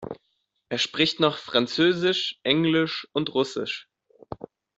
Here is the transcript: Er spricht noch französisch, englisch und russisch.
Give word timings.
Er 0.69 0.79
spricht 0.79 1.19
noch 1.19 1.37
französisch, 1.37 2.39
englisch 2.41 3.07
und 3.13 3.31
russisch. 3.35 3.87